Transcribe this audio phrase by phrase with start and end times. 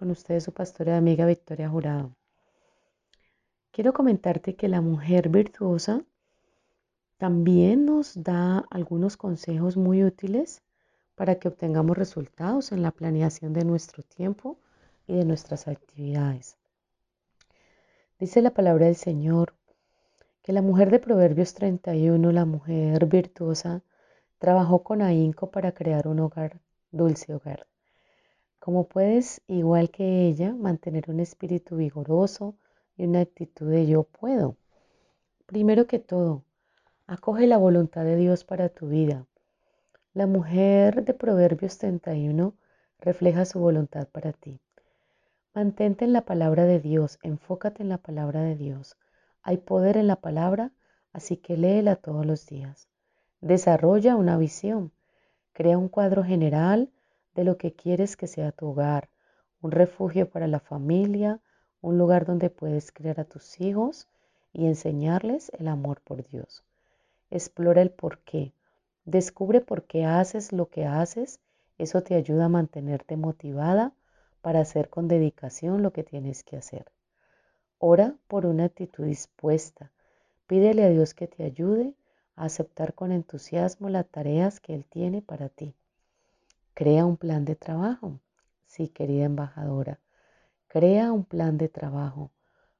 [0.00, 2.16] con ustedes su pastora y amiga Victoria Jurado.
[3.70, 6.02] Quiero comentarte que la mujer virtuosa
[7.18, 10.62] también nos da algunos consejos muy útiles
[11.16, 14.56] para que obtengamos resultados en la planeación de nuestro tiempo
[15.06, 16.56] y de nuestras actividades.
[18.18, 19.52] Dice la palabra del Señor
[20.42, 23.82] que la mujer de Proverbios 31, la mujer virtuosa,
[24.38, 26.58] trabajó con ahínco para crear un hogar,
[26.90, 27.66] dulce hogar.
[28.60, 32.56] Como puedes, igual que ella, mantener un espíritu vigoroso
[32.94, 34.54] y una actitud de yo puedo.
[35.46, 36.44] Primero que todo,
[37.06, 39.26] acoge la voluntad de Dios para tu vida.
[40.12, 42.54] La mujer de Proverbios 31
[42.98, 44.60] refleja su voluntad para ti.
[45.54, 48.98] Mantente en la palabra de Dios, enfócate en la palabra de Dios.
[49.42, 50.70] Hay poder en la palabra,
[51.14, 52.88] así que léela todos los días.
[53.40, 54.92] Desarrolla una visión,
[55.54, 56.90] crea un cuadro general
[57.34, 59.08] de lo que quieres que sea tu hogar,
[59.62, 61.40] un refugio para la familia,
[61.80, 64.08] un lugar donde puedes criar a tus hijos
[64.52, 66.64] y enseñarles el amor por Dios.
[67.30, 68.52] Explora el por qué.
[69.04, 71.40] Descubre por qué haces lo que haces.
[71.78, 73.92] Eso te ayuda a mantenerte motivada
[74.42, 76.90] para hacer con dedicación lo que tienes que hacer.
[77.78, 79.90] Ora por una actitud dispuesta.
[80.46, 81.94] Pídele a Dios que te ayude
[82.36, 85.74] a aceptar con entusiasmo las tareas que Él tiene para ti.
[86.74, 88.20] Crea un plan de trabajo.
[88.64, 90.00] Sí, querida embajadora,
[90.68, 92.30] crea un plan de trabajo.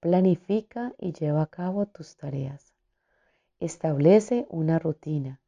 [0.00, 2.72] Planifica y lleva a cabo tus tareas.
[3.60, 5.40] Establece una rutina.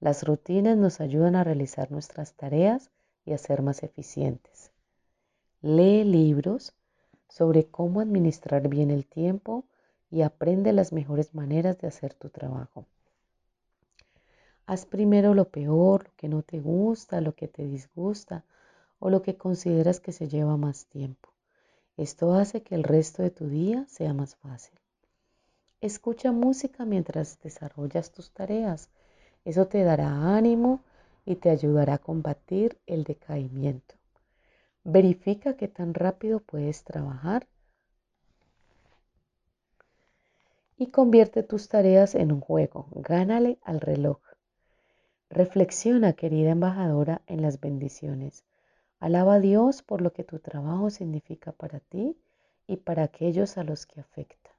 [0.00, 2.90] Las rutinas nos ayudan a realizar nuestras tareas
[3.24, 4.72] y a ser más eficientes.
[5.60, 6.74] Lee libros
[7.28, 9.66] sobre cómo administrar bien el tiempo
[10.10, 12.86] y aprende las mejores maneras de hacer tu trabajo.
[14.70, 18.44] Haz primero lo peor, lo que no te gusta, lo que te disgusta
[19.00, 21.30] o lo que consideras que se lleva más tiempo.
[21.96, 24.78] Esto hace que el resto de tu día sea más fácil.
[25.80, 28.90] Escucha música mientras desarrollas tus tareas.
[29.44, 30.84] Eso te dará ánimo
[31.26, 33.96] y te ayudará a combatir el decaimiento.
[34.84, 37.48] Verifica qué tan rápido puedes trabajar
[40.76, 42.86] y convierte tus tareas en un juego.
[42.92, 44.29] Gánale al reloj.
[45.30, 48.44] Reflexiona, querida embajadora, en las bendiciones.
[48.98, 52.18] Alaba a Dios por lo que tu trabajo significa para ti
[52.66, 54.50] y para aquellos a los que afecta.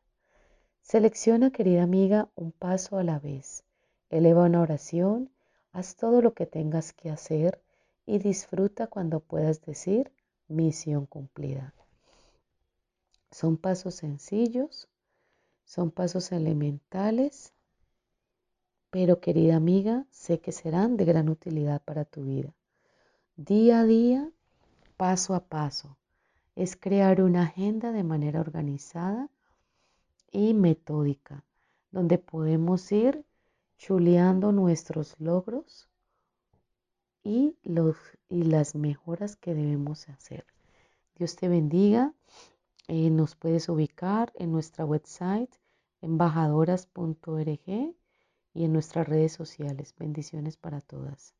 [0.81, 3.65] Selecciona, querida amiga, un paso a la vez.
[4.09, 5.29] Eleva una oración,
[5.73, 7.61] haz todo lo que tengas que hacer
[8.05, 10.13] y disfruta cuando puedas decir
[10.47, 11.73] misión cumplida.
[13.29, 14.87] Son pasos sencillos,
[15.65, 17.53] son pasos elementales,
[18.91, 22.53] pero querida amiga, sé que serán de gran utilidad para tu vida.
[23.37, 24.29] Día a día,
[24.97, 25.97] paso a paso,
[26.55, 29.29] es crear una agenda de manera organizada
[30.29, 31.45] y metódica,
[31.91, 33.23] donde podemos ir
[33.77, 35.89] chuleando nuestros logros
[37.23, 37.95] y, los,
[38.27, 40.45] y las mejoras que debemos hacer.
[41.15, 42.13] Dios te bendiga.
[42.89, 45.49] Eh, nos puedes ubicar en nuestra website
[46.01, 47.95] embajadoras.org
[48.53, 49.95] y en nuestras redes sociales.
[49.97, 51.35] Bendiciones para todas.